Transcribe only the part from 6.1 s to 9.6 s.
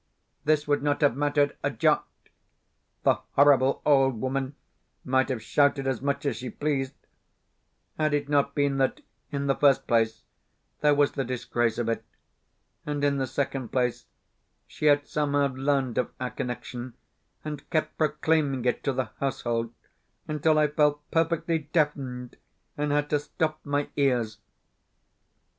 as she pleased had it not been that, in the